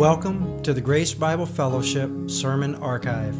[0.00, 3.36] Welcome to the Grace Bible Fellowship Sermon Archive.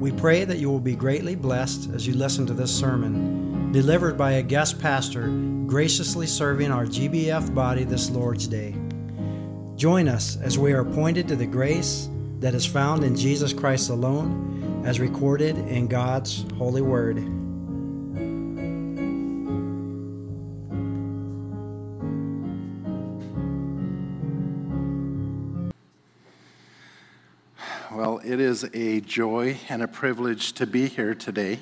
[0.00, 4.16] We pray that you will be greatly blessed as you listen to this sermon, delivered
[4.16, 5.28] by a guest pastor
[5.66, 8.74] graciously serving our GBF body this Lord's Day.
[9.76, 12.08] Join us as we are pointed to the grace
[12.40, 17.35] that is found in Jesus Christ alone, as recorded in God's holy word.
[28.26, 31.60] It is a joy and a privilege to be here today.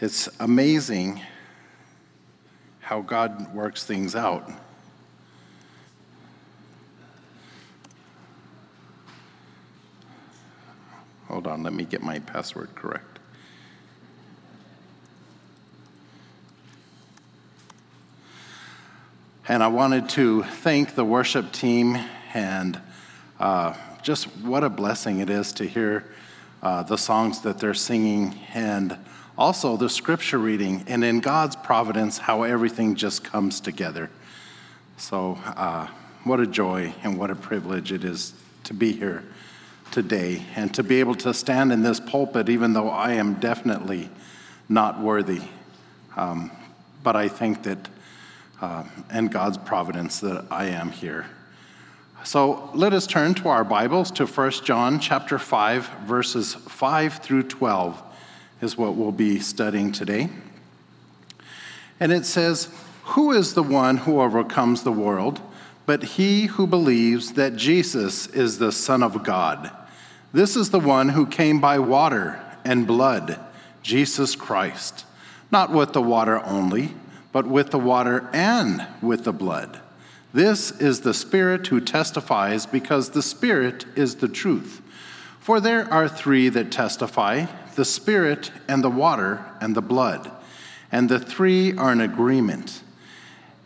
[0.00, 1.20] It's amazing
[2.80, 4.50] how God works things out.
[11.28, 13.20] Hold on, let me get my password correct.
[19.46, 21.96] And I wanted to thank the worship team
[22.34, 22.80] and
[23.38, 23.74] uh,
[24.08, 26.02] just what a blessing it is to hear
[26.62, 28.96] uh, the songs that they're singing and
[29.36, 34.08] also the scripture reading, and in God's providence, how everything just comes together.
[34.96, 35.88] So, uh,
[36.24, 38.32] what a joy and what a privilege it is
[38.64, 39.24] to be here
[39.90, 44.08] today and to be able to stand in this pulpit, even though I am definitely
[44.70, 45.42] not worthy.
[46.16, 46.50] Um,
[47.02, 47.90] but I think that,
[48.62, 51.26] uh, and God's providence, that I am here.
[52.24, 57.44] So let us turn to our Bibles to 1 John chapter 5 verses 5 through
[57.44, 58.02] 12
[58.60, 60.28] is what we'll be studying today.
[62.00, 62.68] And it says,
[63.04, 65.40] "Who is the one who overcomes the world
[65.86, 69.70] but he who believes that Jesus is the son of God?
[70.32, 73.38] This is the one who came by water and blood,
[73.82, 75.06] Jesus Christ,
[75.50, 76.94] not with the water only,
[77.32, 79.80] but with the water and with the blood."
[80.38, 84.80] This is the Spirit who testifies, because the Spirit is the truth.
[85.40, 90.30] For there are three that testify the Spirit, and the water, and the blood,
[90.92, 92.84] and the three are in agreement.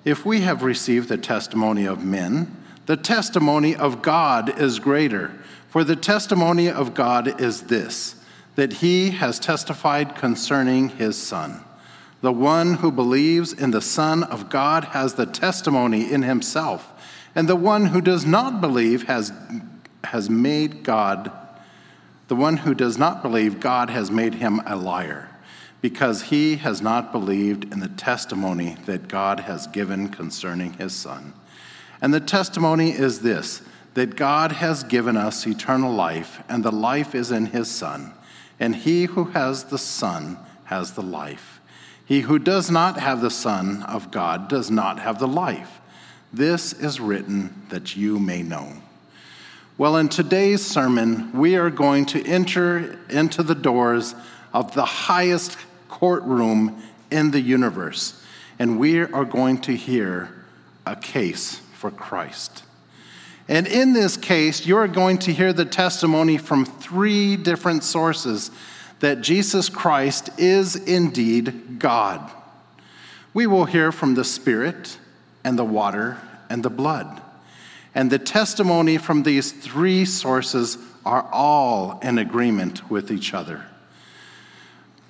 [0.06, 5.30] If we have received the testimony of men, the testimony of God is greater.
[5.68, 8.14] For the testimony of God is this
[8.56, 11.62] that he has testified concerning his Son.
[12.22, 16.92] The one who believes in the Son of God has the testimony in himself,
[17.34, 19.32] and the one who does not believe has,
[20.04, 21.32] has made God,
[22.28, 25.30] the one who does not believe, God has made him a liar,
[25.80, 31.32] because he has not believed in the testimony that God has given concerning his Son.
[32.00, 33.62] And the testimony is this
[33.94, 38.12] that God has given us eternal life, and the life is in his Son,
[38.60, 41.51] and he who has the Son has the life.
[42.04, 45.80] He who does not have the Son of God does not have the life.
[46.32, 48.72] This is written that you may know.
[49.78, 54.14] Well, in today's sermon, we are going to enter into the doors
[54.52, 55.56] of the highest
[55.88, 58.22] courtroom in the universe,
[58.58, 60.34] and we are going to hear
[60.86, 62.64] a case for Christ.
[63.48, 68.50] And in this case, you're going to hear the testimony from three different sources
[69.02, 72.30] that Jesus Christ is indeed God.
[73.34, 74.96] We will hear from the Spirit
[75.42, 76.18] and the water
[76.48, 77.20] and the blood.
[77.96, 83.64] And the testimony from these three sources are all in agreement with each other.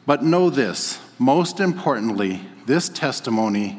[0.07, 3.79] But know this most importantly, this testimony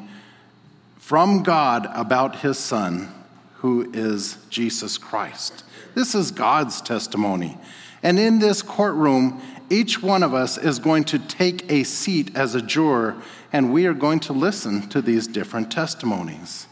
[0.99, 3.09] from God about his Son,
[3.55, 5.63] who is Jesus Christ.
[5.95, 7.57] This is God's testimony.
[8.03, 9.41] And in this courtroom,
[9.73, 13.15] each one of us is going to take a seat as a juror,
[13.51, 16.67] and we are going to listen to these different testimonies.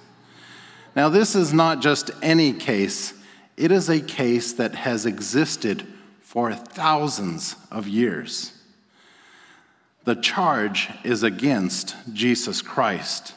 [0.96, 3.14] Now, this is not just any case,
[3.58, 5.86] it is a case that has existed
[6.22, 8.54] for thousands of years.
[10.04, 13.34] The charge is against Jesus Christ.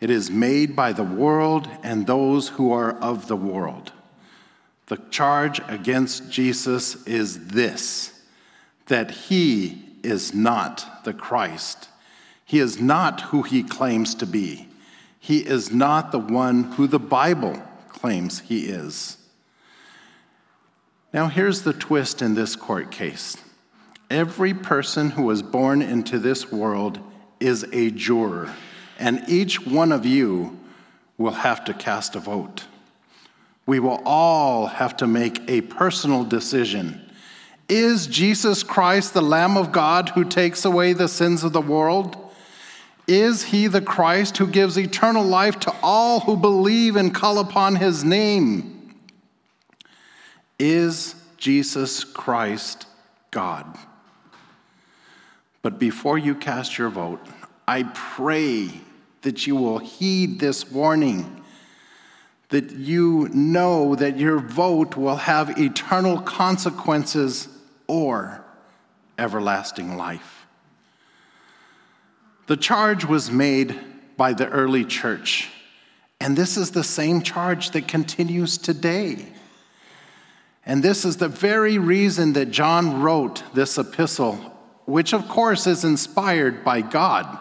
[0.00, 3.92] It is made by the world and those who are of the world.
[4.86, 8.11] The charge against Jesus is this
[8.86, 11.88] that he is not the Christ.
[12.44, 14.68] He is not who he claims to be.
[15.18, 19.16] He is not the one who the Bible claims he is.
[21.12, 23.36] Now, here's the twist in this court case
[24.10, 26.98] every person who was born into this world
[27.40, 28.52] is a juror,
[28.98, 30.58] and each one of you
[31.18, 32.64] will have to cast a vote.
[33.64, 37.08] We will all have to make a personal decision
[37.68, 42.16] is Jesus Christ the Lamb of God who takes away the sins of the world?
[43.08, 47.76] Is he the Christ who gives eternal life to all who believe and call upon
[47.76, 48.94] his name?
[50.58, 52.86] Is Jesus Christ
[53.30, 53.76] God?
[55.62, 57.24] But before you cast your vote,
[57.66, 58.70] I pray
[59.22, 61.44] that you will heed this warning,
[62.50, 67.48] that you know that your vote will have eternal consequences
[67.86, 68.44] or
[69.18, 70.46] everlasting life.
[72.46, 73.78] The charge was made
[74.16, 75.48] by the early church,
[76.20, 79.26] and this is the same charge that continues today.
[80.64, 84.34] And this is the very reason that John wrote this epistle,
[84.84, 87.38] which of course is inspired by God.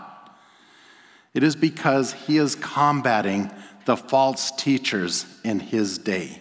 [1.34, 3.52] It is because he is combating
[3.86, 6.41] the false teachers in his day.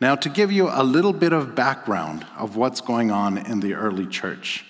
[0.00, 3.74] Now, to give you a little bit of background of what's going on in the
[3.74, 4.64] early church,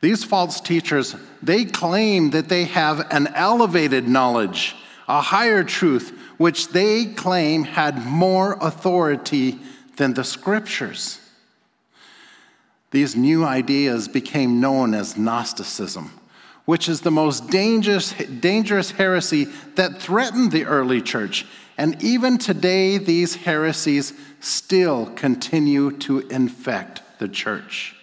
[0.00, 4.74] these false teachers, they claim that they have an elevated knowledge,
[5.08, 9.58] a higher truth, which they claim had more authority
[9.96, 11.20] than the scriptures.
[12.90, 16.12] These new ideas became known as Gnosticism,
[16.64, 19.44] which is the most dangerous, dangerous heresy
[19.74, 21.44] that threatened the early church.
[21.78, 27.94] And even today, these heresies still continue to infect the church.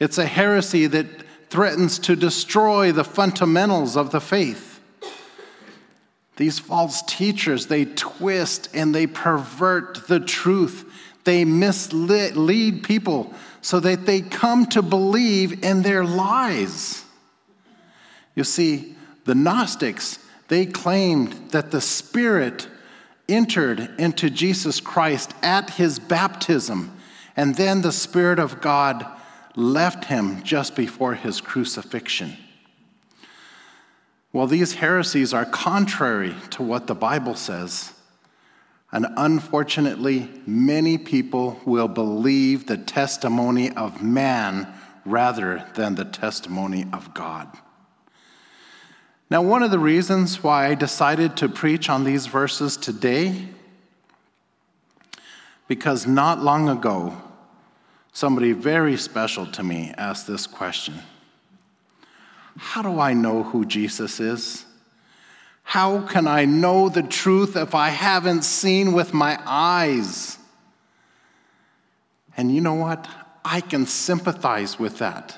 [0.00, 1.06] It's a heresy that
[1.50, 4.80] threatens to destroy the fundamentals of the faith.
[6.36, 10.90] These false teachers, they twist and they pervert the truth.
[11.24, 17.04] They mislead people so that they come to believe in their lies.
[18.34, 18.96] You see,
[19.26, 20.18] the Gnostics,
[20.48, 22.66] they claimed that the Spirit
[23.28, 26.96] entered into Jesus Christ at his baptism,
[27.36, 29.06] and then the Spirit of God
[29.56, 32.36] left him just before his crucifixion.
[34.32, 37.92] Well, these heresies are contrary to what the Bible says.
[38.90, 44.72] And unfortunately, many people will believe the testimony of man
[45.04, 47.48] rather than the testimony of God.
[49.34, 53.48] Now, one of the reasons why I decided to preach on these verses today,
[55.66, 57.20] because not long ago,
[58.12, 60.94] somebody very special to me asked this question
[62.56, 64.66] How do I know who Jesus is?
[65.64, 70.38] How can I know the truth if I haven't seen with my eyes?
[72.36, 73.08] And you know what?
[73.44, 75.36] I can sympathize with that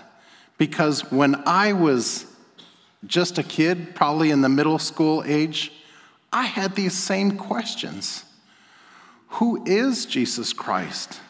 [0.59, 2.26] because when I was
[3.05, 5.73] just a kid, probably in the middle school age,
[6.33, 8.25] I had these same questions
[9.29, 11.21] Who is Jesus Christ?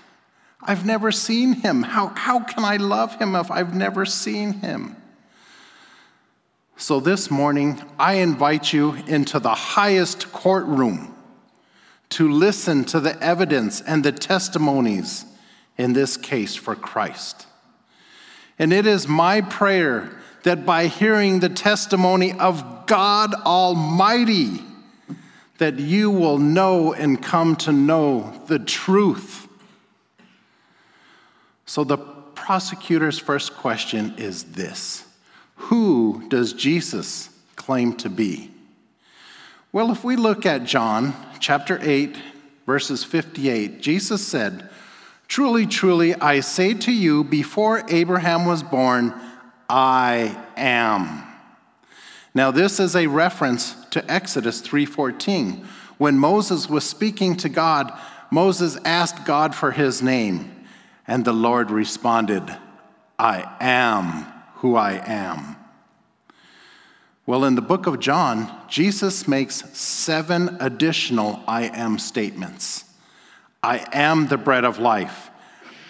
[0.63, 1.83] I've never seen him.
[1.83, 4.97] How, how can I love him if I've never seen him?
[6.77, 11.15] So this morning, I invite you into the highest courtroom
[12.11, 15.25] to listen to the evidence and the testimonies
[15.79, 17.47] in this case for Christ.
[18.59, 24.62] And it is my prayer that by hearing the testimony of God Almighty,
[25.58, 29.48] that you will know and come to know the truth.
[31.64, 35.04] So the prosecutor's first question is this
[35.56, 38.52] Who does Jesus claim to be?
[39.72, 42.16] Well, if we look at John chapter 8,
[42.66, 44.70] verses 58, Jesus said,
[45.26, 49.12] Truly, truly, I say to you, before Abraham was born,
[49.69, 51.23] I am.
[52.35, 55.67] Now this is a reference to Exodus 3:14.
[55.99, 57.93] When Moses was speaking to God,
[58.31, 60.51] Moses asked God for his name,
[61.06, 62.55] and the Lord responded,
[63.19, 65.56] I am who I am.
[67.25, 72.85] Well, in the book of John, Jesus makes seven additional I am statements.
[73.63, 75.31] I am the bread of life.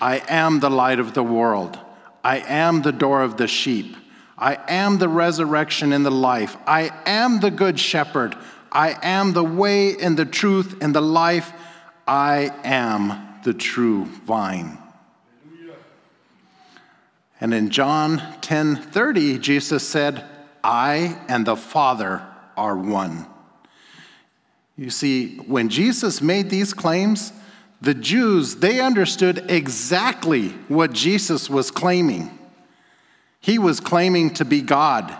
[0.01, 1.79] I am the light of the world.
[2.27, 3.97] I am the door of the sheep.
[4.37, 6.57] I am the resurrection and the life.
[6.67, 8.35] I am the good shepherd.
[8.73, 11.53] I am the way and the truth and the life.
[12.05, 14.77] I am the true vine.
[17.41, 20.25] And in John 10 30, Jesus said,
[20.65, 23.27] I and the Father are one.
[24.77, 27.33] You see, when Jesus made these claims,
[27.81, 32.39] the Jews, they understood exactly what Jesus was claiming.
[33.41, 35.15] He was claiming to be God.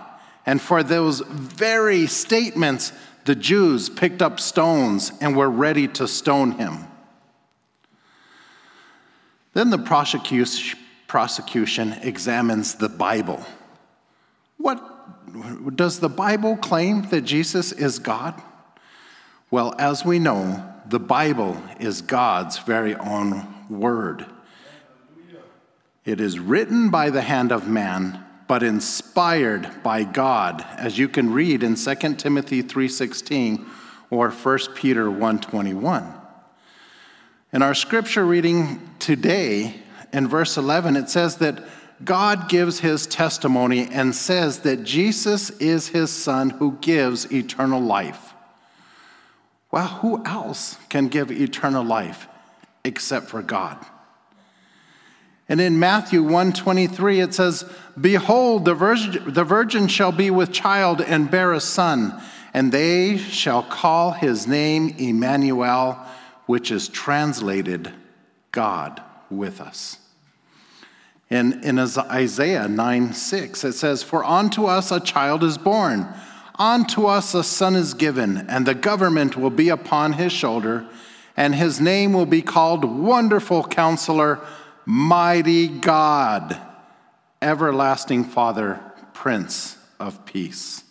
[0.45, 2.91] And for those very statements,
[3.25, 6.85] the Jews picked up stones and were ready to stone him.
[9.53, 9.77] Then the
[11.07, 13.45] prosecution examines the Bible.
[14.57, 18.41] What does the Bible claim that Jesus is God?
[19.51, 24.25] Well, as we know, the Bible is God's very own word.
[26.05, 31.33] It is written by the hand of man, but inspired by God, as you can
[31.33, 33.65] read in 2 Timothy 3:16
[34.09, 36.13] or 1 Peter 1:21.
[37.51, 39.75] In our scripture reading today,
[40.13, 41.63] in verse 11, it says that
[42.05, 48.26] God gives his testimony and says that Jesus is his son who gives eternal life.
[49.71, 52.27] Well, who else can give eternal life
[52.83, 53.77] except for God?
[55.49, 57.63] And in Matthew 123 it says,
[57.99, 62.19] "Behold, the virgin, the virgin shall be with child and bear a son,
[62.53, 65.97] and they shall call his name Emmanuel,
[66.47, 67.93] which is translated
[68.51, 69.99] God with us."
[71.29, 76.07] In, in Isaiah 9 6, it says, For unto us a child is born,
[76.57, 80.85] unto us a son is given, and the government will be upon his shoulder,
[81.35, 84.39] and his name will be called Wonderful Counselor
[84.85, 86.59] Mighty God,
[87.41, 88.79] Everlasting Father,
[89.13, 90.83] Prince of Peace.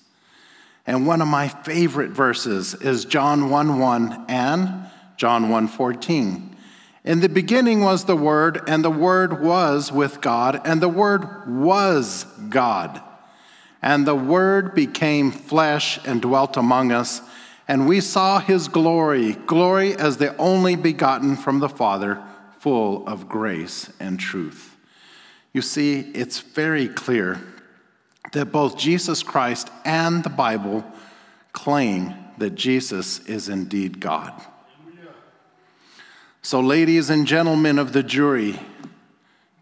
[0.87, 6.57] And one of my favorite verses is John 1 1 and John 1 14.
[7.05, 11.49] In the beginning was the Word, and the Word was with God, and the Word
[11.49, 13.01] was God.
[13.83, 17.21] And the Word became flesh and dwelt among us,
[17.69, 22.23] and we saw his glory, glory as the only begotten from the Father
[22.59, 24.77] full of grace and truth.
[25.53, 27.41] You see, it's very clear
[28.33, 30.85] that both Jesus Christ and the Bible
[31.53, 34.33] claim that Jesus is indeed God.
[36.43, 38.61] So, ladies and gentlemen of the jury,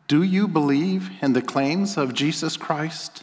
[0.09, 3.23] do you believe in the claims of Jesus Christ?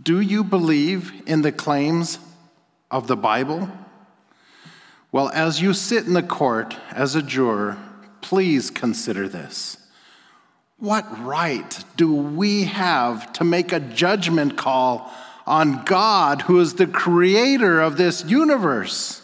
[0.00, 2.20] Do you believe in the claims
[2.90, 3.68] of the Bible?
[5.10, 7.76] Well, as you sit in the court as a juror,
[8.20, 9.76] please consider this.
[10.78, 15.12] What right do we have to make a judgment call
[15.44, 19.20] on God, who is the creator of this universe?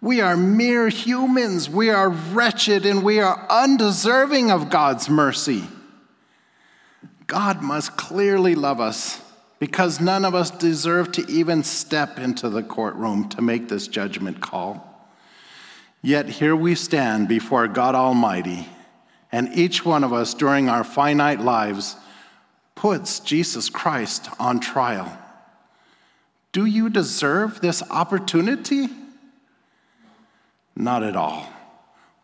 [0.00, 1.70] We are mere humans.
[1.70, 5.64] We are wretched and we are undeserving of God's mercy.
[7.28, 9.23] God must clearly love us
[9.64, 14.38] because none of us deserve to even step into the courtroom to make this judgment
[14.38, 15.08] call.
[16.02, 18.68] Yet here we stand before God Almighty,
[19.32, 21.96] and each one of us during our finite lives
[22.74, 25.10] puts Jesus Christ on trial.
[26.52, 28.88] Do you deserve this opportunity?
[30.76, 31.48] Not at all.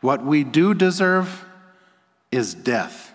[0.02, 1.46] What we do deserve
[2.30, 3.09] is death.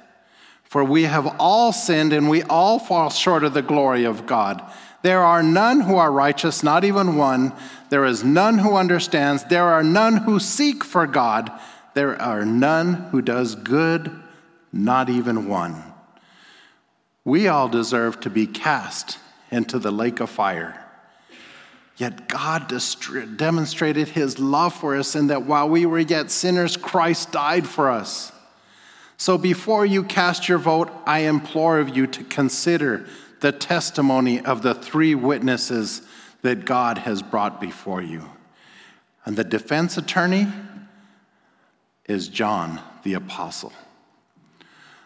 [0.75, 4.62] For we have all sinned and we all fall short of the glory of God.
[5.03, 7.53] There are none who are righteous, not even one.
[7.89, 9.46] There is none who understands.
[9.46, 11.50] There are none who seek for God.
[11.94, 14.12] There are none who does good,
[14.74, 15.82] not even one.
[17.24, 19.17] We all deserve to be cast
[19.51, 20.86] into the lake of fire.
[21.96, 22.67] Yet God
[23.38, 27.89] demonstrated his love for us in that while we were yet sinners, Christ died for
[27.89, 28.34] us.
[29.17, 33.07] So before you cast your vote, I implore of you to consider
[33.39, 36.01] the testimony of the three witnesses
[36.41, 38.29] that God has brought before you.
[39.25, 40.48] And the defense attorney
[42.07, 43.74] is John the Apostle.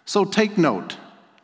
[0.06, 0.98] So take note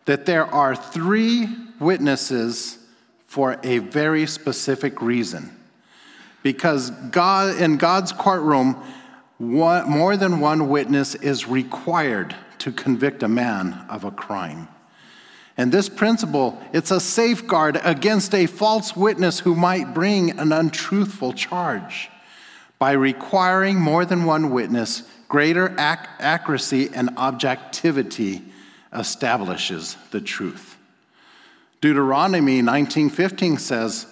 [0.05, 1.47] that there are three
[1.79, 2.79] witnesses
[3.27, 5.55] for a very specific reason.
[6.43, 8.81] Because God, in God's courtroom,
[9.37, 14.67] one, more than one witness is required to convict a man of a crime.
[15.55, 21.33] And this principle, it's a safeguard against a false witness who might bring an untruthful
[21.33, 22.09] charge.
[22.79, 28.41] By requiring more than one witness, greater ac- accuracy and objectivity
[28.91, 30.75] establishes the truth.
[31.81, 34.07] Deuteronomy 19:15 says,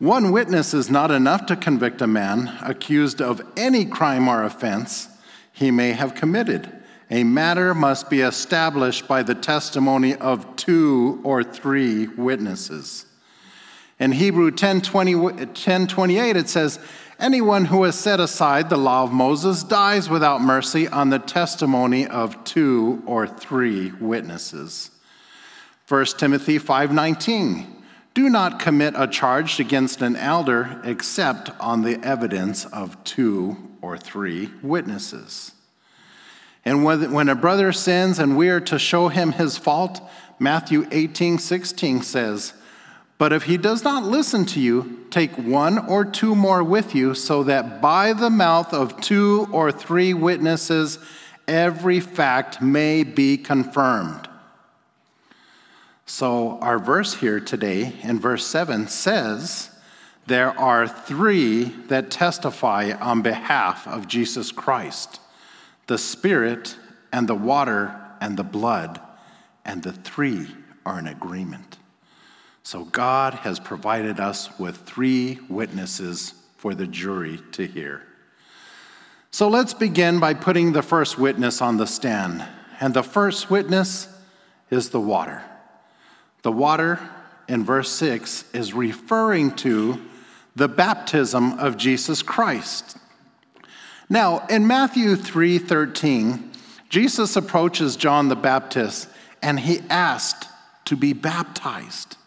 [0.00, 5.06] "One witness is not enough to convict a man accused of any crime or offense
[5.52, 6.81] he may have committed."
[7.12, 13.04] A matter must be established by the testimony of two or three witnesses.
[13.98, 16.78] In Hebrew 10, 20, 10 28, it says,
[17.18, 22.06] Anyone who has set aside the law of Moses dies without mercy on the testimony
[22.06, 24.90] of two or three witnesses.
[25.88, 27.66] 1 Timothy 5:19
[28.14, 33.98] Do not commit a charge against an elder except on the evidence of two or
[33.98, 35.52] three witnesses.
[36.64, 40.00] And when a brother sins and we are to show him his fault,
[40.38, 42.54] Matthew 18, 16 says,
[43.18, 47.14] But if he does not listen to you, take one or two more with you,
[47.14, 50.98] so that by the mouth of two or three witnesses
[51.48, 54.28] every fact may be confirmed.
[56.06, 59.70] So, our verse here today in verse 7 says,
[60.26, 65.20] There are three that testify on behalf of Jesus Christ
[65.92, 66.74] the Spirit,
[67.12, 68.98] and the water, and the blood,
[69.62, 70.46] and the three
[70.86, 71.76] are in agreement.
[72.62, 78.06] So God has provided us with three witnesses for the jury to hear.
[79.30, 82.42] So let's begin by putting the first witness on the stand.
[82.80, 84.08] And the first witness
[84.70, 85.42] is the water.
[86.40, 87.00] The water
[87.48, 90.00] in verse 6 is referring to
[90.56, 92.96] the baptism of Jesus Christ.
[94.12, 96.50] Now, in Matthew 3:13,
[96.90, 99.08] Jesus approaches John the Baptist
[99.40, 100.48] and he asked
[100.84, 102.18] to be baptized.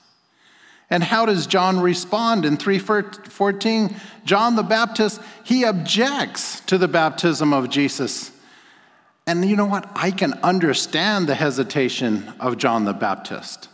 [0.90, 3.96] And how does John respond in 3:14?
[4.26, 8.32] John the Baptist, he objects to the baptism of Jesus.
[9.28, 9.88] And you know what?
[9.94, 13.70] I can understand the hesitation of John the Baptist.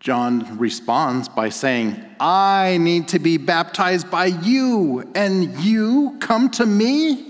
[0.00, 6.66] John responds by saying, I need to be baptized by you, and you come to
[6.66, 7.26] me?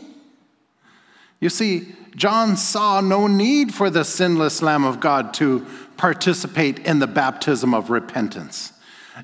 [1.40, 5.64] You see, John saw no need for the sinless Lamb of God to
[5.96, 8.72] participate in the baptism of repentance.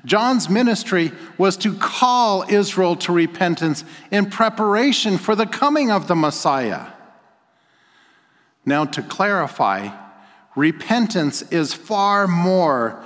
[0.03, 6.15] John's ministry was to call Israel to repentance in preparation for the coming of the
[6.15, 6.87] Messiah.
[8.65, 9.89] Now, to clarify,
[10.55, 13.03] repentance is far more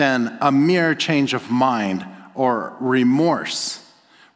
[0.00, 3.84] than a mere change of mind or remorse.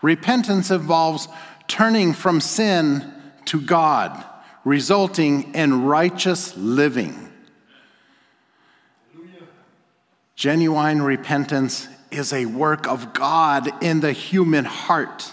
[0.02, 1.26] Repentance involves
[1.68, 3.10] turning from sin
[3.46, 4.22] to God,
[4.66, 7.30] resulting in righteous living.
[10.36, 15.32] Genuine repentance is a work of God in the human heart.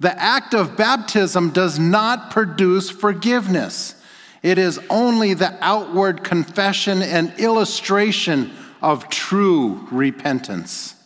[0.00, 3.96] The act of baptism does not produce forgiveness.
[4.42, 8.50] It is only the outward confession and illustration
[8.82, 10.96] of true repentance.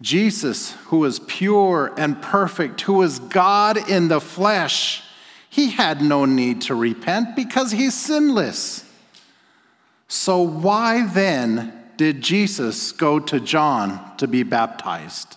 [0.00, 5.02] Jesus, who is pure and perfect, who is God in the flesh,
[5.50, 8.84] he had no need to repent because he's sinless.
[10.06, 15.36] So, why then did Jesus go to John to be baptized?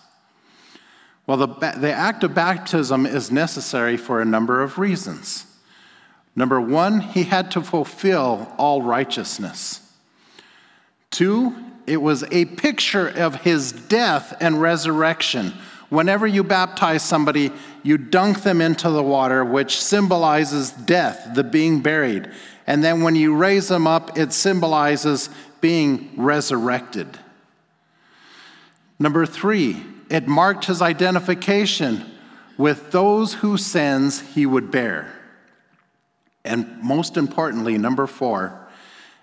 [1.26, 5.46] Well, the, the act of baptism is necessary for a number of reasons.
[6.36, 9.81] Number one, he had to fulfill all righteousness.
[11.12, 11.54] Two,
[11.86, 15.52] it was a picture of his death and resurrection.
[15.90, 21.80] Whenever you baptize somebody, you dunk them into the water, which symbolizes death, the being
[21.82, 22.30] buried.
[22.66, 25.28] And then when you raise them up, it symbolizes
[25.60, 27.18] being resurrected.
[28.98, 32.10] Number three, it marked his identification
[32.56, 35.12] with those whose sins he would bear.
[36.44, 38.61] And most importantly, number four,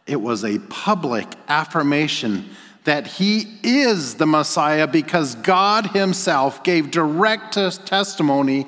[0.10, 2.50] it was a public affirmation
[2.84, 8.66] that he is the Messiah because God himself gave direct testimony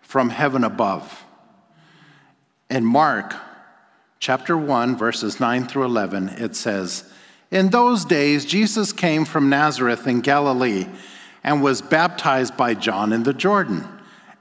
[0.00, 1.24] from heaven above.
[2.70, 3.34] In Mark
[4.20, 7.10] chapter 1, verses 9 through 11, it says,
[7.50, 10.86] In those days, Jesus came from Nazareth in Galilee
[11.42, 13.86] and was baptized by John in the Jordan.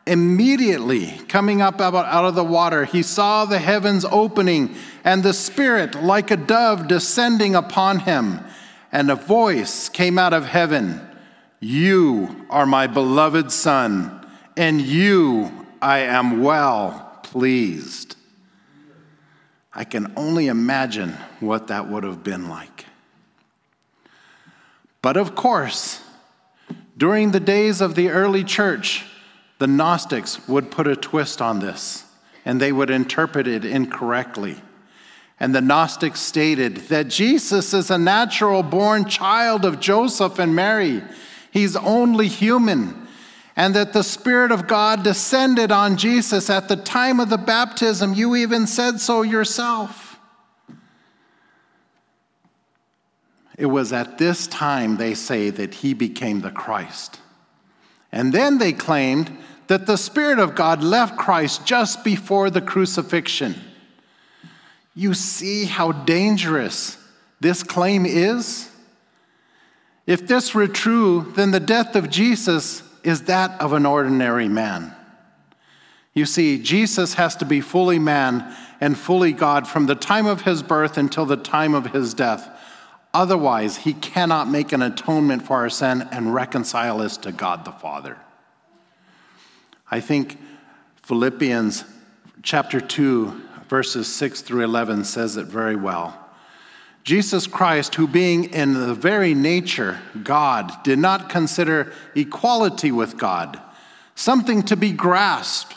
[0.08, 5.96] Immediately, coming up out of the water, he saw the heavens opening and the Spirit
[5.96, 8.39] like a dove descending upon him.
[8.89, 11.02] And a voice came out of heaven
[11.60, 18.15] You are my beloved Son, and you I am well pleased.
[19.74, 22.86] I can only imagine what that would have been like.
[25.02, 26.02] But of course,
[26.98, 29.06] during the days of the early church,
[29.60, 32.04] the Gnostics would put a twist on this
[32.46, 34.62] and they would interpret it incorrectly.
[35.39, 41.04] And the Gnostics stated that Jesus is a natural born child of Joseph and Mary.
[41.52, 43.08] He's only human.
[43.56, 48.13] And that the Spirit of God descended on Jesus at the time of the baptism.
[48.13, 50.20] You even said so yourself.
[53.58, 57.20] It was at this time, they say, that he became the Christ.
[58.12, 59.36] And then they claimed
[59.67, 63.56] that the Spirit of God left Christ just before the crucifixion.
[64.96, 66.98] You see how dangerous
[67.39, 68.70] this claim is?
[70.06, 74.96] If this were true, then the death of Jesus is that of an ordinary man.
[76.13, 80.41] You see, Jesus has to be fully man and fully God from the time of
[80.41, 82.50] his birth until the time of his death.
[83.17, 87.71] Otherwise, he cannot make an atonement for our sin and reconcile us to God the
[87.71, 88.15] Father.
[89.89, 90.38] I think
[91.01, 91.84] Philippians
[92.43, 96.15] chapter 2, verses 6 through 11 says it very well.
[97.03, 103.60] Jesus Christ, who being in the very nature God, did not consider equality with God
[104.13, 105.75] something to be grasped,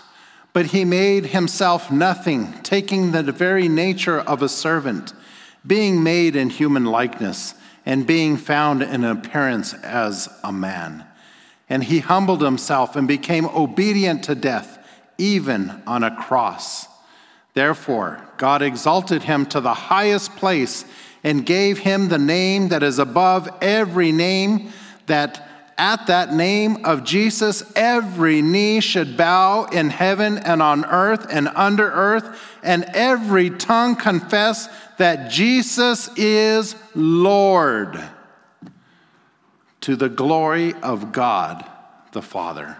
[0.53, 5.15] but he made himself nothing, taking the very nature of a servant,
[5.67, 7.55] being made in human likeness,
[7.87, 11.05] and being found in appearance as a man.
[11.69, 14.79] And he humbled himself and became obedient to death,
[15.19, 16.87] even on a cross.
[17.55, 20.85] Therefore, God exalted him to the highest place
[21.25, 24.73] and gave him the name that is above every name,
[25.07, 25.50] that
[25.81, 31.49] at that name of Jesus, every knee should bow in heaven and on earth and
[31.49, 37.99] under earth, and every tongue confess that Jesus is Lord
[39.81, 41.67] to the glory of God
[42.13, 42.77] the Father.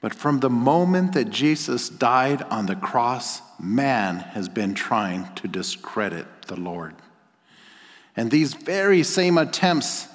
[0.00, 5.48] But from the moment that Jesus died on the cross, man has been trying to
[5.48, 6.94] discredit the Lord.
[8.14, 10.06] And these very same attempts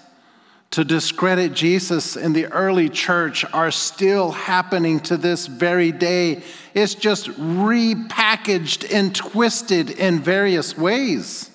[0.71, 6.43] to discredit Jesus in the early church are still happening to this very day.
[6.75, 11.49] It's just repackaged and twisted in various ways.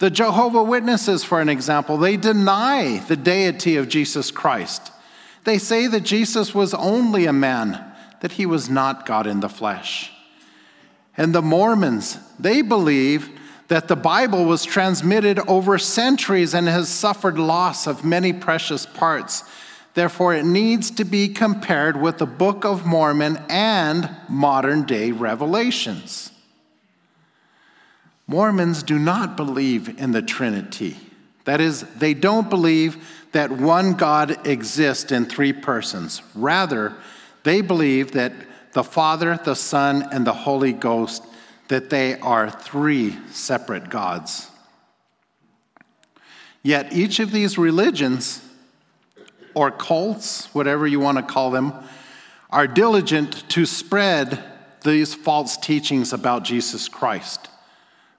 [0.00, 4.92] The Jehovah Witnesses, for an example, they deny the deity of Jesus Christ.
[5.44, 7.84] They say that Jesus was only a man,
[8.20, 10.12] that he was not God in the flesh.
[11.16, 13.37] And the Mormons, they believe
[13.68, 19.44] that the Bible was transmitted over centuries and has suffered loss of many precious parts.
[19.94, 26.30] Therefore, it needs to be compared with the Book of Mormon and modern day revelations.
[28.26, 30.96] Mormons do not believe in the Trinity.
[31.44, 36.22] That is, they don't believe that one God exists in three persons.
[36.34, 36.94] Rather,
[37.42, 38.32] they believe that
[38.72, 41.24] the Father, the Son, and the Holy Ghost,
[41.68, 44.50] that they are three separate gods.
[46.62, 48.42] Yet each of these religions,
[49.54, 51.72] or cults, whatever you want to call them,
[52.50, 54.42] are diligent to spread
[54.82, 57.48] these false teachings about Jesus Christ.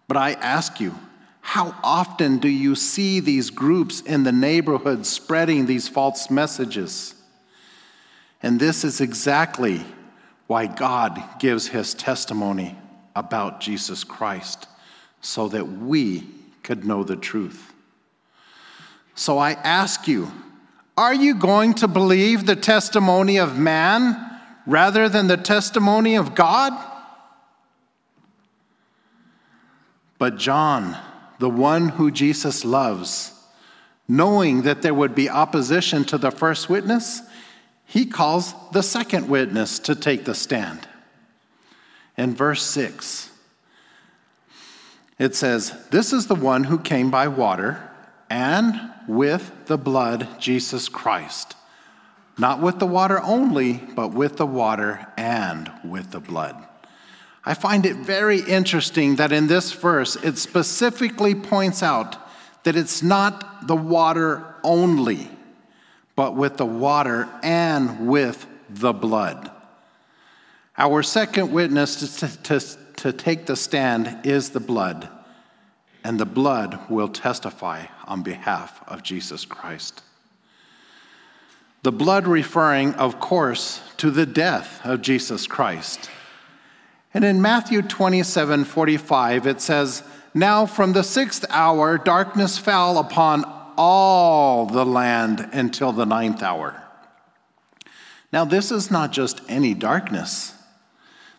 [0.08, 0.96] But I ask you,
[1.42, 7.16] how often do you see these groups in the neighborhood spreading these false messages?
[8.44, 9.84] And this is exactly
[10.48, 12.76] why God gives his testimony
[13.16, 14.68] about Jesus Christ,
[15.22, 16.24] so that we
[16.64, 17.74] could know the truth.
[19.16, 20.32] So I ask you,
[20.98, 24.18] are you going to believe the testimony of man
[24.66, 26.74] rather than the testimony of God?
[30.18, 30.98] But John,
[31.40, 33.34] the one who Jesus loves,
[34.10, 37.22] knowing that there would be opposition to the first witness,
[37.86, 40.89] he calls the second witness to take the stand.
[42.20, 43.32] In verse 6,
[45.18, 47.82] it says, This is the one who came by water
[48.30, 48.78] and
[49.08, 51.56] with the blood, Jesus Christ.
[52.38, 56.58] Not with the water only, but with the water and with the blood.
[57.46, 62.18] I find it very interesting that in this verse it specifically points out
[62.66, 65.30] that it's not the water only
[66.18, 69.50] but with the water and with the blood.
[70.80, 72.60] Our second witness to, to,
[72.96, 75.10] to take the stand is the blood,
[76.06, 80.02] and the blood will testify on behalf of Jesus Christ.
[81.84, 86.10] The blood referring, of course, to the death of Jesus Christ.
[87.14, 90.02] And in Matthew 27 45, it says,
[90.34, 93.44] Now from the sixth hour, darkness fell upon
[93.76, 96.82] all the land until the ninth hour.
[98.32, 100.54] Now, this is not just any darkness,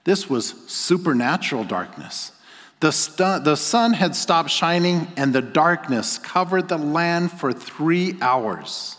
[0.05, 2.33] this was supernatural darkness.
[2.81, 8.17] The, stu- the sun had stopped shining, and the darkness covered the land for three
[8.21, 8.97] hours.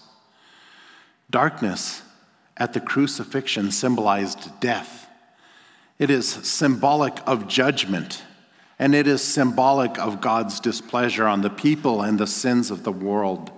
[1.29, 2.03] Darkness
[2.57, 5.07] at the crucifixion symbolized death.
[5.97, 8.23] It is symbolic of judgment
[8.81, 12.91] and it is symbolic of God's displeasure on the people and the sins of the
[12.91, 13.51] world.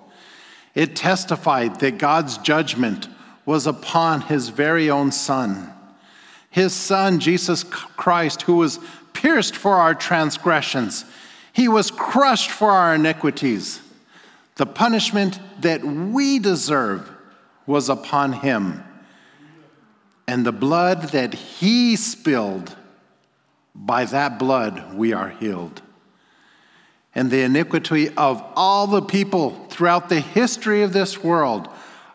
[0.76, 3.08] It testified that God's judgment
[3.46, 5.73] was upon his very own Son,
[6.54, 8.80] his Son, Jesus Christ, who was
[9.14, 11.04] pierced for our transgressions,
[11.52, 13.82] he was crushed for our iniquities.
[14.58, 17.10] The punishment that we deserve
[17.66, 18.84] was upon him.
[20.28, 22.76] And the blood that he spilled
[23.74, 25.82] by that blood we are healed.
[27.16, 31.68] and the iniquity of all the people throughout the history of this world,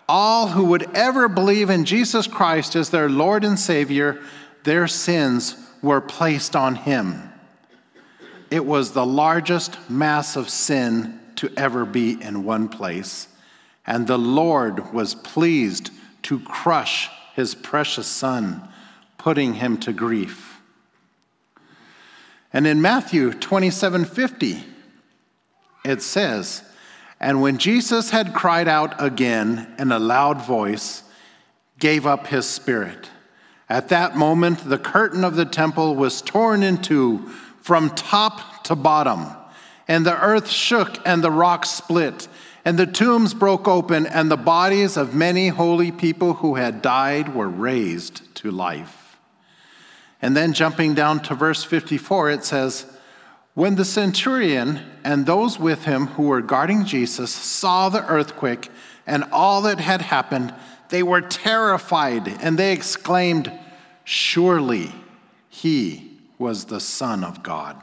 [0.08, 4.20] all who would ever believe in Jesus Christ as their Lord and Savior,
[4.64, 7.30] their sins were placed on him.
[8.50, 13.28] It was the largest mass of sin to ever be in one place,
[13.86, 15.90] and the Lord was pleased
[16.22, 18.66] to crush his precious Son,
[19.18, 20.60] putting him to grief.
[22.52, 24.64] And in Matthew 27 50,
[25.84, 26.62] it says,
[27.20, 31.02] And when Jesus had cried out again in a loud voice,
[31.78, 33.10] gave up his spirit.
[33.68, 37.28] At that moment, the curtain of the temple was torn in two
[37.60, 39.26] from top to bottom,
[39.86, 42.28] and the earth shook and the rocks split,
[42.64, 47.34] and the tombs broke open, and the bodies of many holy people who had died
[47.34, 49.18] were raised to life.
[50.20, 52.86] And then jumping down to verse 54, it says,
[53.58, 58.70] when the centurion and those with him who were guarding Jesus saw the earthquake
[59.04, 60.54] and all that had happened,
[60.90, 63.50] they were terrified and they exclaimed,
[64.04, 64.92] Surely
[65.48, 67.82] he was the Son of God.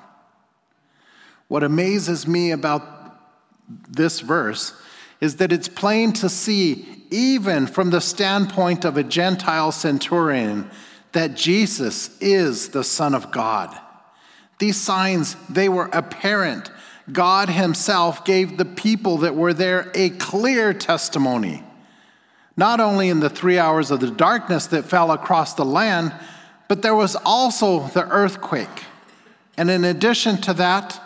[1.49, 3.19] What amazes me about
[3.67, 4.71] this verse
[5.19, 10.71] is that it's plain to see, even from the standpoint of a Gentile centurion,
[11.11, 13.77] that Jesus is the Son of God.
[14.57, 16.71] These signs, they were apparent.
[17.11, 21.63] God Himself gave the people that were there a clear testimony,
[22.57, 26.13] not only in the three hours of the darkness that fell across the land,
[26.67, 28.83] but there was also the earthquake.
[29.57, 31.01] And in addition to that,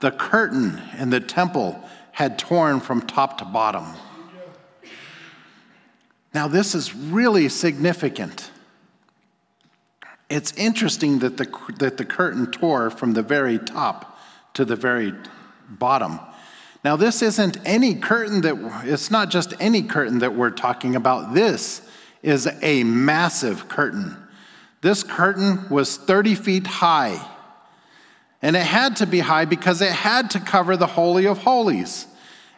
[0.00, 1.80] the curtain in the temple
[2.12, 3.86] had torn from top to bottom.
[6.32, 8.50] Now, this is really significant
[10.34, 14.18] it's interesting that the, that the curtain tore from the very top
[14.54, 15.14] to the very
[15.68, 16.18] bottom.
[16.84, 21.34] Now, this isn't any curtain that, it's not just any curtain that we're talking about.
[21.34, 21.82] This
[22.20, 24.16] is a massive curtain.
[24.80, 27.24] This curtain was 30 feet high.
[28.42, 32.08] And it had to be high because it had to cover the Holy of Holies.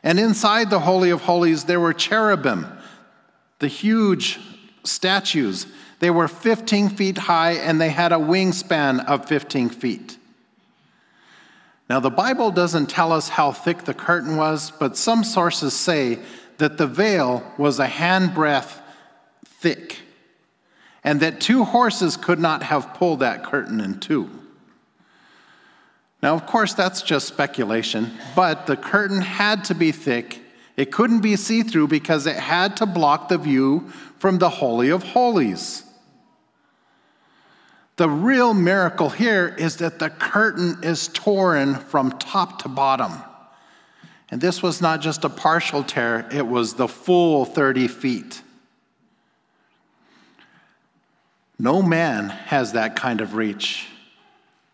[0.02, 2.66] And inside the Holy of Holies, there were cherubim,
[3.58, 4.40] the huge
[4.82, 5.66] statues
[5.98, 10.18] they were 15 feet high and they had a wingspan of 15 feet.
[11.88, 16.18] Now, the Bible doesn't tell us how thick the curtain was, but some sources say
[16.58, 18.80] that the veil was a handbreadth
[19.44, 20.00] thick
[21.04, 24.28] and that two horses could not have pulled that curtain in two.
[26.22, 30.40] Now, of course, that's just speculation, but the curtain had to be thick.
[30.76, 34.88] It couldn't be see through because it had to block the view from the Holy
[34.88, 35.84] of Holies.
[37.96, 43.12] The real miracle here is that the curtain is torn from top to bottom.
[44.30, 48.42] And this was not just a partial tear, it was the full 30 feet.
[51.58, 53.86] No man has that kind of reach,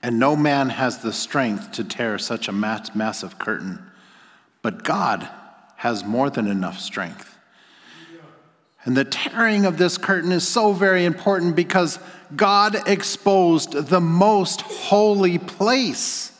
[0.02, 3.78] and no man has the strength to tear such a massive curtain.
[4.62, 5.28] But God
[5.76, 7.31] has more than enough strength.
[8.84, 11.98] And the tearing of this curtain is so very important because
[12.34, 16.32] God exposed the most holy place,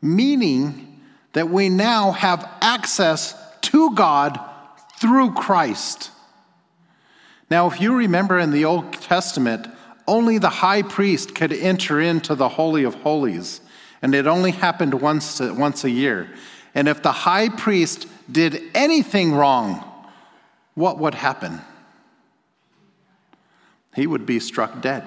[0.00, 1.00] meaning
[1.32, 4.38] that we now have access to God
[5.00, 6.10] through Christ.
[7.50, 9.66] Now, if you remember in the Old Testament,
[10.06, 13.60] only the high priest could enter into the Holy of Holies,
[14.00, 16.28] and it only happened once, once a year.
[16.74, 19.84] And if the high priest did anything wrong,
[20.74, 21.60] what would happen?
[23.94, 25.04] He would be struck dead.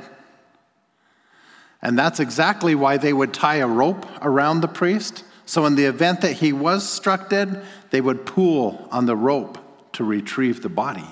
[1.82, 5.24] And that's exactly why they would tie a rope around the priest.
[5.46, 9.60] So, in the event that he was struck dead, they would pull on the rope
[9.94, 11.06] to retrieve the body.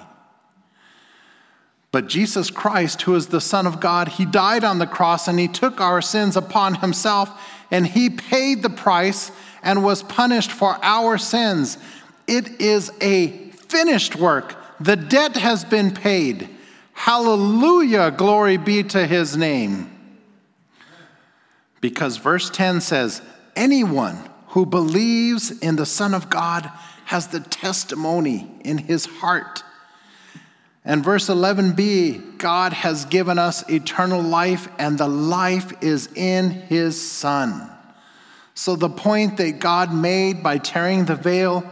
[1.91, 5.39] But Jesus Christ, who is the Son of God, he died on the cross and
[5.39, 7.29] he took our sins upon himself
[7.69, 11.77] and he paid the price and was punished for our sins.
[12.27, 14.55] It is a finished work.
[14.79, 16.49] The debt has been paid.
[16.93, 19.89] Hallelujah, glory be to his name.
[21.81, 23.21] Because verse 10 says,
[23.55, 26.71] Anyone who believes in the Son of God
[27.05, 29.63] has the testimony in his heart.
[30.85, 36.99] And verse 11b, God has given us eternal life, and the life is in his
[36.99, 37.69] Son.
[38.55, 41.63] So, the point that God made by tearing the veil,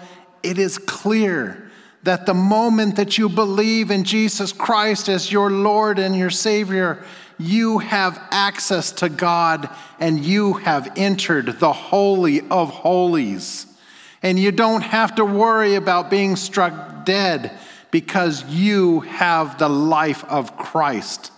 [0.43, 1.69] it is clear
[2.03, 7.03] that the moment that you believe in Jesus Christ as your Lord and your Savior,
[7.37, 13.67] you have access to God and you have entered the Holy of Holies.
[14.23, 17.51] And you don't have to worry about being struck dead
[17.91, 21.31] because you have the life of Christ.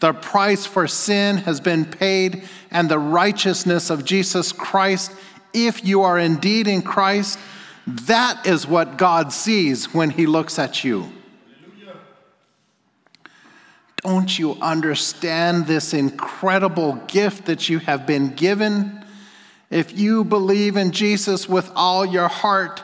[0.00, 5.12] The price for sin has been paid, and the righteousness of Jesus Christ,
[5.54, 7.38] if you are indeed in Christ,
[7.86, 11.12] that is what God sees when He looks at you.
[14.02, 19.04] Don't you understand this incredible gift that you have been given?
[19.70, 22.82] If you believe in Jesus with all your heart,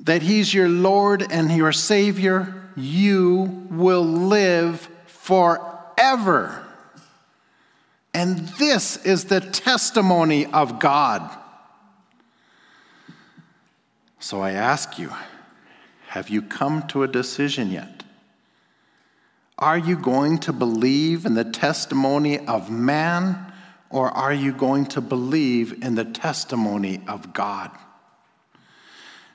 [0.00, 6.64] that He's your Lord and your Savior, you will live forever.
[8.12, 11.30] And this is the testimony of God.
[14.26, 15.12] So I ask you,
[16.08, 18.02] have you come to a decision yet?
[19.56, 23.38] Are you going to believe in the testimony of man,
[23.88, 27.70] or are you going to believe in the testimony of God?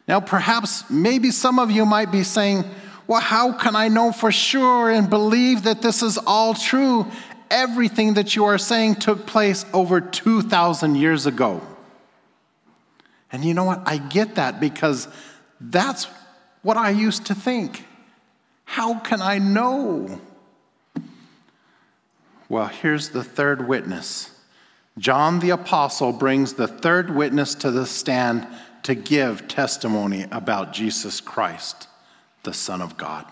[0.10, 2.66] Now, perhaps, maybe some of you might be saying,
[3.08, 7.10] Well, how can I know for sure and believe that this is all true?
[7.50, 11.62] Everything that you are saying took place over 2,000 years ago.
[13.32, 13.82] And you know what?
[13.86, 15.08] I get that because
[15.60, 16.08] that's
[16.62, 17.86] what I used to think.
[18.66, 20.22] How can I know?
[22.50, 24.30] Well, here's the third witness.
[24.98, 28.48] John the Apostle brings the third witness to the stand
[28.84, 31.88] to give testimony about Jesus Christ,
[32.44, 33.26] the Son of God.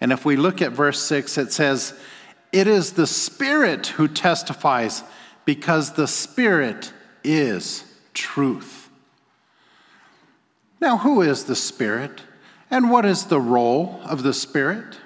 [0.00, 1.98] And if we look at verse 6, it says,
[2.52, 5.02] It is the Spirit who testifies,
[5.44, 8.83] because the Spirit is truth.
[10.84, 12.20] Now, who is the Spirit?
[12.70, 14.98] And what is the role of the Spirit?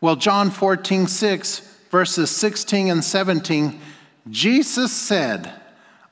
[0.00, 3.80] Well, John 14, 6, verses 16 and 17,
[4.28, 5.52] Jesus said,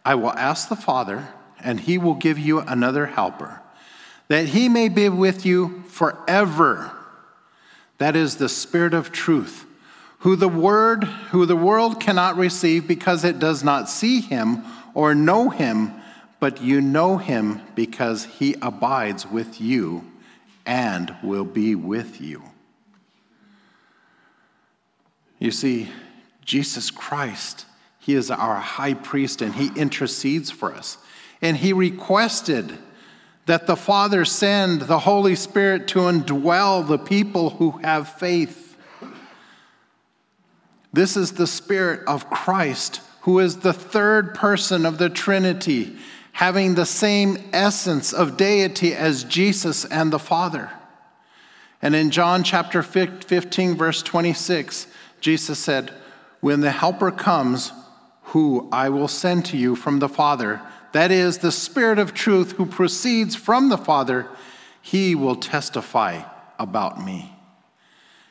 [0.05, 1.27] I will ask the Father,
[1.59, 3.61] and he will give you another helper,
[4.29, 6.92] that he may be with you forever.
[7.99, 9.66] That is the Spirit of truth,
[10.21, 14.62] who the word, who the world cannot receive because it does not see him
[14.95, 15.90] or know him
[16.38, 20.05] but you know him because he abides with you
[20.64, 22.42] and will be with you.
[25.38, 25.90] You see,
[26.44, 27.66] Jesus Christ,
[27.99, 30.99] he is our high priest and he intercedes for us.
[31.42, 32.77] And he requested
[33.46, 38.77] that the Father send the Holy Spirit to indwell the people who have faith.
[40.92, 45.96] This is the Spirit of Christ, who is the third person of the Trinity
[46.37, 50.70] having the same essence of deity as Jesus and the Father.
[51.81, 54.87] And in John chapter 15, verse 26,
[55.22, 55.94] Jesus said,
[56.40, 57.72] When the Helper comes,
[58.20, 60.61] who I will send to you from the Father,
[60.92, 64.29] that is, the Spirit of truth who proceeds from the Father,
[64.83, 66.20] he will testify
[66.59, 67.35] about me.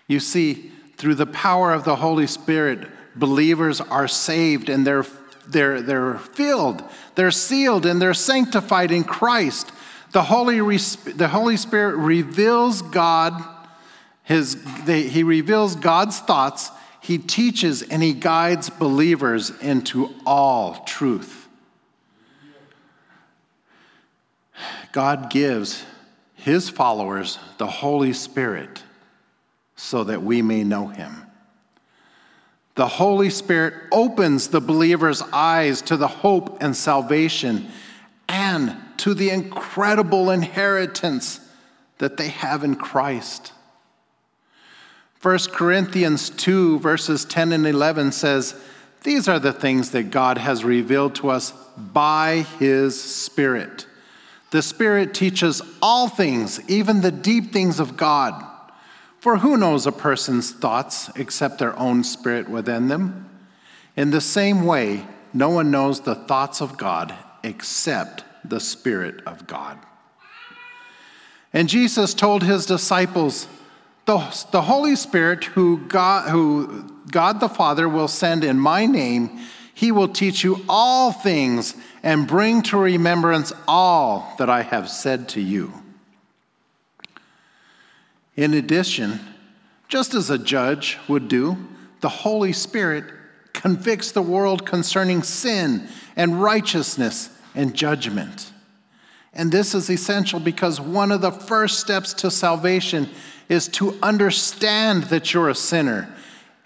[0.05, 5.07] You see, through the power of the Holy Spirit, believers are saved and they're
[5.47, 6.83] they're, they're filled,
[7.15, 9.71] they're sealed, and they're sanctified in Christ.
[10.11, 13.43] The Holy, the Holy Spirit reveals God,
[14.23, 21.47] his, he reveals God's thoughts, he teaches and he guides believers into all truth.
[24.91, 25.83] God gives
[26.35, 28.81] his followers the Holy Spirit
[29.75, 31.24] so that we may know him.
[32.75, 37.67] The Holy Spirit opens the believer's eyes to the hope and salvation
[38.27, 41.39] and to the incredible inheritance
[41.99, 43.53] that they have in Christ.
[45.21, 48.61] 1 Corinthians 2, verses 10 and 11 says,
[49.03, 53.87] These are the things that God has revealed to us by His Spirit.
[54.51, 58.43] The Spirit teaches all things, even the deep things of God.
[59.25, 63.27] For who knows a person's thoughts except their own spirit within them?
[63.97, 67.11] In the same way, no one knows the thoughts of God
[67.43, 69.79] except the Spirit of God.
[71.51, 73.47] And Jesus told his disciples,
[74.05, 74.19] the,
[74.51, 79.39] the Holy Spirit, who God, who God the Father will send in my name,
[79.73, 81.73] he will teach you all things
[82.03, 85.73] and bring to remembrance all that I have said to you.
[88.35, 89.19] In addition,
[89.87, 91.57] just as a judge would do,
[92.01, 93.05] the Holy Spirit
[93.53, 98.51] convicts the world concerning sin and righteousness and judgment.
[99.33, 103.09] And this is essential because one of the first steps to salvation
[103.49, 106.13] is to understand that you're a sinner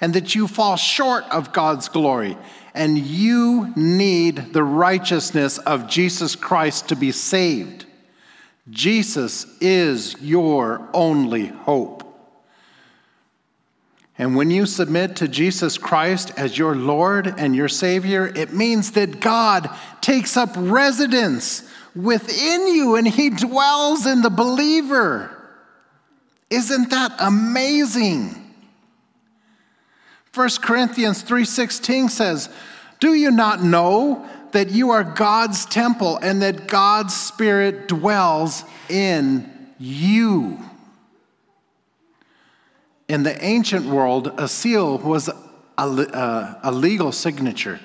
[0.02, 2.38] and that you fall short of God's glory,
[2.74, 7.86] and you need the righteousness of Jesus Christ to be saved.
[8.70, 12.06] Jesus is your only hope.
[14.18, 18.92] And when you submit to Jesus Christ as your Lord and your Savior, it means
[18.92, 19.70] that God
[20.02, 21.64] takes up residence
[21.96, 25.36] within you and He dwells in the believer.
[26.50, 28.36] Isn't that amazing?
[30.34, 32.50] 1 Corinthians 3:16 says,
[33.00, 39.50] "Do you not know that you are God's temple and that God's spirit dwells in
[39.78, 40.60] you?"
[43.08, 45.36] In the ancient world, a seal was a,
[45.78, 47.80] a, uh, a legal signature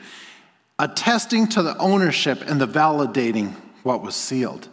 [0.78, 3.54] attesting to the ownership and the validating
[3.84, 4.68] what was sealed.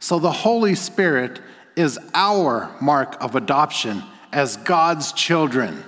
[0.00, 1.40] So the Holy Spirit
[1.76, 4.02] is our mark of adoption
[4.32, 5.84] as God's children.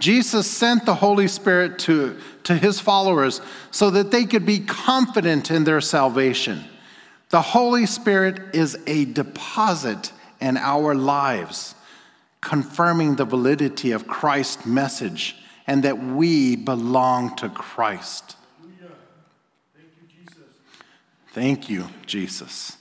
[0.00, 3.40] Jesus sent the Holy Spirit to, to his followers
[3.70, 6.64] so that they could be confident in their salvation.
[7.28, 11.74] The Holy Spirit is a deposit in our lives,
[12.40, 15.36] confirming the validity of Christ's message
[15.66, 18.36] and that we belong to Christ.
[19.74, 20.44] Thank you, Jesus.
[21.32, 22.76] Thank you, Jesus.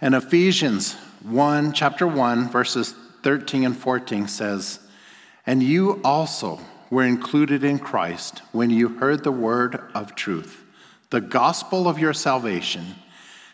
[0.00, 0.92] And Ephesians
[1.22, 4.78] 1, chapter 1, verses 13 and 14 says,
[5.46, 10.62] and you also were included in Christ when you heard the word of truth,
[11.10, 12.84] the gospel of your salvation.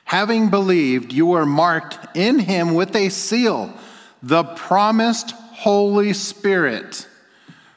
[0.04, 3.72] Having believed, you were marked in him with a seal,
[4.22, 7.06] the promised Holy Spirit,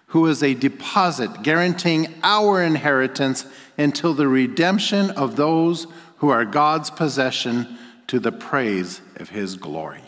[0.07, 3.45] who is a deposit guaranteeing our inheritance
[3.77, 5.87] until the redemption of those
[6.17, 10.03] who are God's possession to the praise of his glory.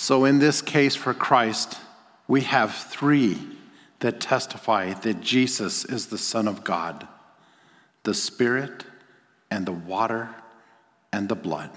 [0.00, 1.76] So, in this case for Christ,
[2.28, 3.36] we have three
[3.98, 7.08] that testify that Jesus is the Son of God
[8.04, 8.84] the Spirit,
[9.50, 10.30] and the water,
[11.12, 11.70] and the blood.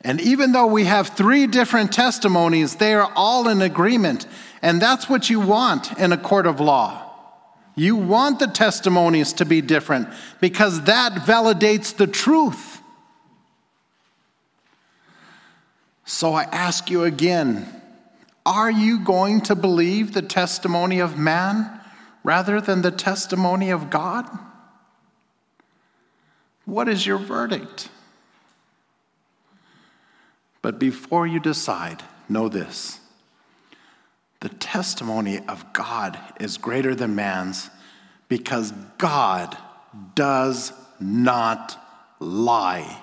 [0.00, 4.26] And even though we have three different testimonies, they are all in agreement.
[4.62, 7.12] And that's what you want in a court of law.
[7.76, 10.08] You want the testimonies to be different
[10.40, 12.79] because that validates the truth.
[16.10, 17.68] So I ask you again
[18.44, 21.80] are you going to believe the testimony of man
[22.24, 24.26] rather than the testimony of God?
[26.64, 27.90] What is your verdict?
[30.62, 32.98] But before you decide, know this
[34.40, 37.70] the testimony of God is greater than man's
[38.26, 39.56] because God
[40.16, 41.80] does not
[42.18, 43.00] lie.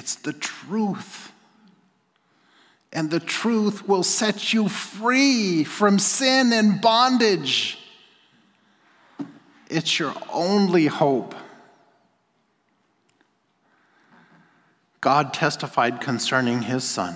[0.00, 1.30] It's the truth.
[2.90, 7.78] And the truth will set you free from sin and bondage.
[9.68, 11.34] It's your only hope.
[15.02, 17.14] God testified concerning his Son.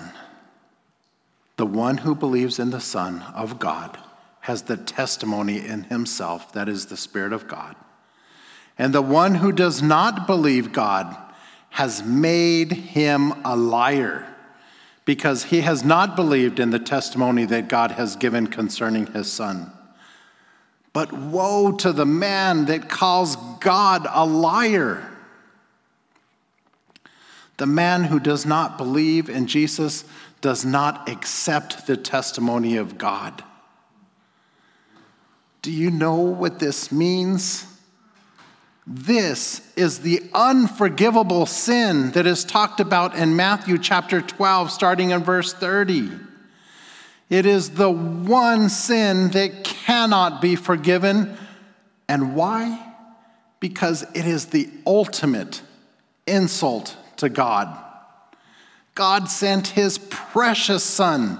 [1.57, 3.97] The one who believes in the Son of God
[4.41, 7.75] has the testimony in himself, that is the Spirit of God.
[8.77, 11.24] And the one who does not believe God
[11.75, 14.25] has made him a liar
[15.03, 19.69] because he has not believed in the testimony that God has given concerning his son.
[20.93, 25.05] But woe to the man that calls God a liar.
[27.57, 30.05] The man who does not believe in Jesus
[30.39, 33.43] does not accept the testimony of God.
[35.61, 37.67] Do you know what this means?
[38.87, 45.23] This is the unforgivable sin that is talked about in Matthew chapter 12, starting in
[45.23, 46.11] verse 30.
[47.29, 51.35] It is the one sin that cannot be forgiven.
[52.07, 52.93] And why?
[53.59, 55.63] Because it is the ultimate
[56.27, 57.75] insult to God.
[58.93, 61.39] God sent his precious Son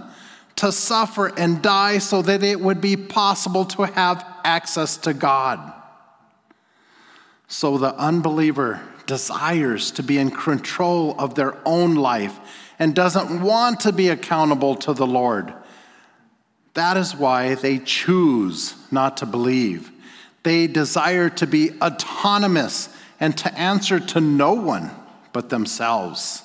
[0.55, 5.74] to suffer and die so that it would be possible to have access to God.
[7.47, 12.39] So the unbeliever desires to be in control of their own life
[12.79, 15.53] and doesn't want to be accountable to the Lord.
[16.73, 19.91] That is why they choose not to believe.
[20.43, 22.89] They desire to be autonomous
[23.19, 24.91] and to answer to no one
[25.31, 26.43] but themselves.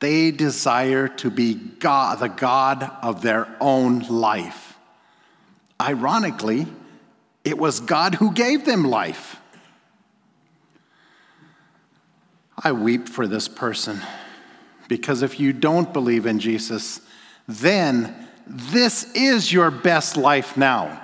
[0.00, 4.76] They desire to be God, the God of their own life.
[5.80, 6.66] Ironically,
[7.44, 9.36] it was God who gave them life.
[12.62, 14.00] I weep for this person
[14.88, 17.00] Because if you don't believe in Jesus,
[17.48, 21.02] then this is your best life now.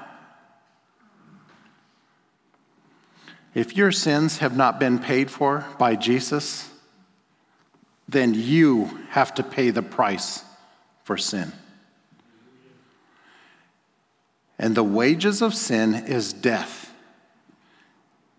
[3.55, 6.71] If your sins have not been paid for by Jesus,
[8.09, 10.45] then you have to pay the price
[11.05, 11.53] for sin.
[14.59, 16.82] And the wages of sin is death.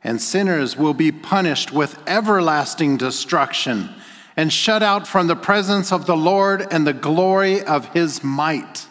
[0.04, 3.90] And sinners will be punished with everlasting destruction
[4.36, 8.88] and shut out from the presence of the Lord and the glory of his might.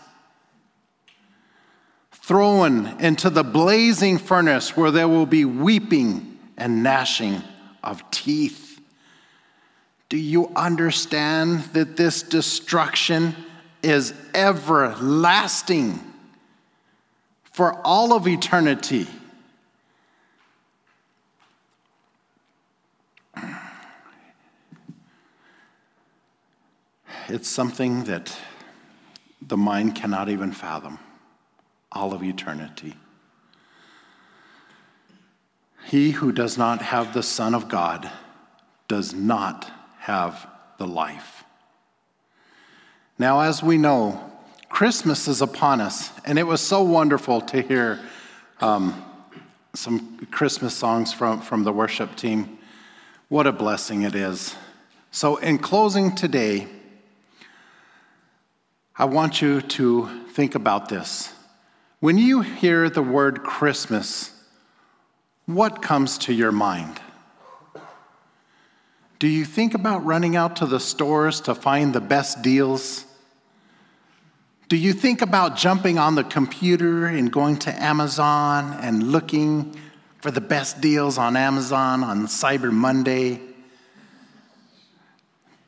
[2.13, 7.43] Thrown into the blazing furnace where there will be weeping and gnashing
[7.83, 8.81] of teeth.
[10.09, 13.35] Do you understand that this destruction
[13.83, 15.99] is everlasting
[17.43, 19.09] for all of eternity?
[27.33, 28.37] It's something that
[29.41, 30.99] the mind cannot even fathom
[31.91, 32.93] all of eternity.
[35.87, 38.11] He who does not have the Son of God
[38.87, 39.71] does not
[40.01, 41.43] have the life.
[43.19, 44.31] Now, as we know,
[44.69, 47.99] Christmas is upon us, and it was so wonderful to hear
[48.61, 49.03] um,
[49.73, 52.59] some Christmas songs from, from the worship team.
[53.31, 54.55] What a blessing it is.
[55.13, 56.69] So, in closing today,
[58.95, 61.33] I want you to think about this.
[62.01, 64.31] When you hear the word Christmas,
[65.47, 67.01] what comes to your mind?
[69.19, 73.07] Do you think about running out to the stores to find the best deals?
[74.69, 79.75] Do you think about jumping on the computer and going to Amazon and looking
[80.19, 83.41] for the best deals on Amazon on Cyber Monday?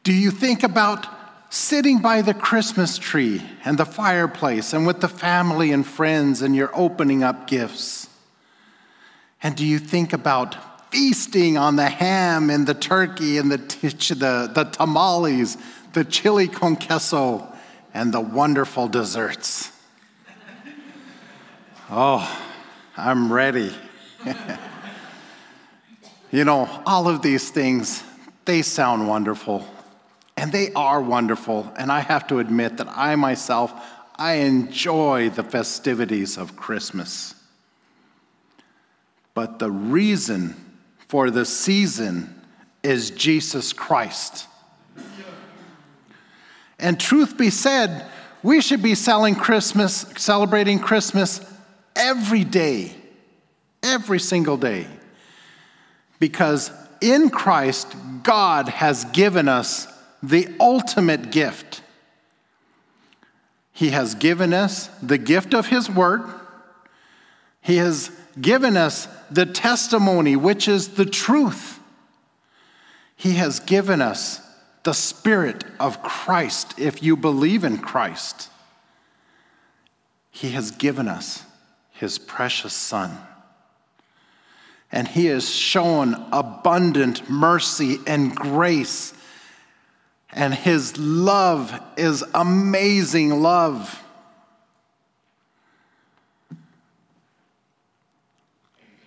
[0.03, 1.07] Do you think about
[1.55, 6.57] sitting by the Christmas tree and the fireplace and with the family and friends and
[6.57, 8.09] you're opening up gifts?
[9.40, 14.50] And do you think about feasting on the ham and the turkey and the, the,
[14.52, 15.57] the tamales,
[15.92, 17.46] the chili con queso,
[17.92, 19.70] and the wonderful desserts?
[21.88, 22.28] Oh,
[22.96, 23.72] I'm ready.
[26.32, 28.02] you know, all of these things,
[28.44, 29.68] they sound wonderful.
[30.37, 31.72] And they are wonderful.
[31.76, 33.72] And I have to admit that I myself,
[34.16, 37.35] I enjoy the festivities of Christmas.
[39.32, 40.55] But the reason
[41.09, 42.43] for the season
[42.82, 44.47] is Jesus Christ.
[46.78, 48.07] And truth be said,
[48.43, 51.41] we should be selling Christmas, celebrating Christmas
[51.97, 52.95] every day,
[53.82, 54.87] every single day.
[56.18, 56.70] Because
[57.01, 59.87] in Christ, God has given us
[60.29, 61.83] the ultimate gift.
[63.72, 66.22] He has given us the gift of His Word.
[67.61, 68.11] He has
[68.41, 71.81] given us the testimony, which is the truth.
[73.16, 74.41] He has given us
[74.85, 78.51] the Spirit of Christ if you believe in Christ.
[80.31, 81.43] He has given us
[81.93, 83.16] His precious Son.
[84.93, 89.14] And He has shown abundant mercy and grace
[90.35, 94.03] and his love is amazing love.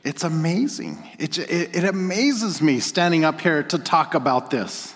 [0.04, 1.04] It's amazing.
[1.20, 4.96] It, it, it, amazes me standing up here to talk about this.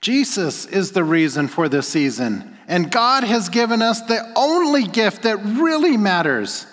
[0.00, 5.22] Jesus is the reason for this season, and God has given us the only gift
[5.24, 6.66] that really matters.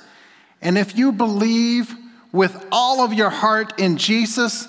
[0.62, 1.94] And if you believe
[2.32, 4.68] with all of your heart in Jesus,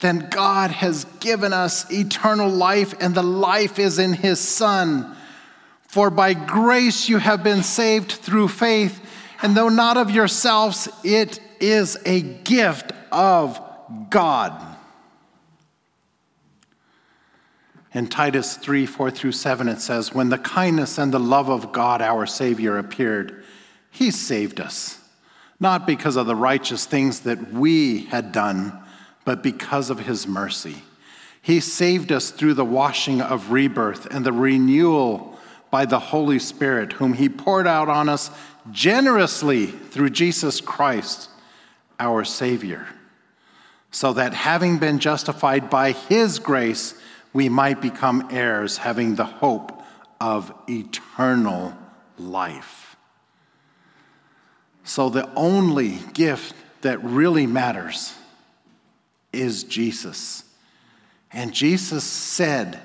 [0.00, 5.14] then God has given us eternal life, and the life is in His Son.
[5.88, 9.00] For by grace you have been saved through faith,
[9.42, 13.60] and though not of yourselves, it is a gift of
[14.08, 14.66] God.
[17.92, 21.72] In Titus 3 4 through 7, it says, When the kindness and the love of
[21.72, 23.44] God our Savior appeared,
[23.90, 24.98] He saved us,
[25.58, 28.79] not because of the righteous things that we had done
[29.24, 30.82] but because of his mercy.
[31.42, 35.38] He saved us through the washing of rebirth and the renewal
[35.70, 38.30] by the Holy Spirit, whom he poured out on us
[38.70, 41.30] generously through Jesus Christ,
[41.98, 42.86] our Savior,
[43.90, 46.94] so that having been justified by his grace,
[47.32, 49.82] we might become heirs, having the hope
[50.20, 51.76] of eternal
[52.18, 52.96] life.
[54.84, 58.14] So, the only gift that really matters
[59.32, 60.44] is Jesus.
[61.32, 62.80] And Jesus said,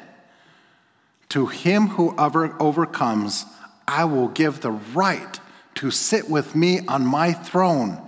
[1.30, 3.46] To him who overcomes,
[3.88, 5.40] I will give the right
[5.76, 8.02] to sit with me on my throne,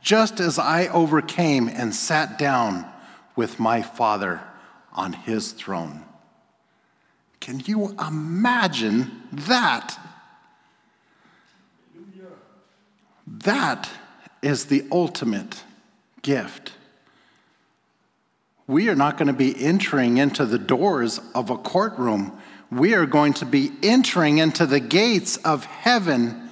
[0.00, 2.86] just as I overcame and sat down
[3.36, 4.40] with my Father
[4.92, 6.04] on his throne.
[7.40, 9.98] Can you imagine that?
[13.26, 13.90] That
[14.42, 15.64] is the ultimate
[16.22, 16.73] gift.
[18.66, 22.38] We are not going to be entering into the doors of a courtroom.
[22.70, 26.50] We are going to be entering into the gates of heaven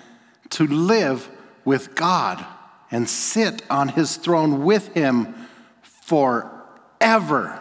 [0.51, 1.29] to live
[1.65, 2.45] with God
[2.91, 5.35] and sit on his throne with him
[5.83, 7.59] forever.